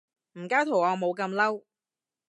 [0.33, 1.61] 唔加圖案冇咁嬲